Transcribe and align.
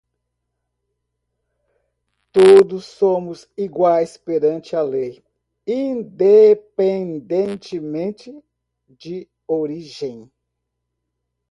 Todos 2.31 2.87
somos 2.87 3.47
iguais 3.55 4.17
perante 4.17 4.75
a 4.75 4.81
lei, 4.81 5.23
independentemente 5.67 8.35
de 8.89 9.29
origem. 9.47 10.31